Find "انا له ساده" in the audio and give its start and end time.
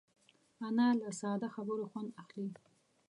0.67-1.47